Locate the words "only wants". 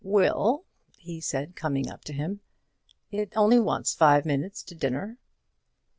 3.35-3.93